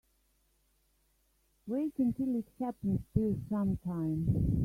[1.67, 4.57] Wait until it happens to you sometime.